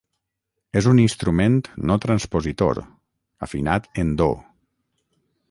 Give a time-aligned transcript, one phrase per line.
[0.79, 1.57] És un instrument
[1.91, 2.81] no transpositor,
[3.49, 4.31] afinat en Do.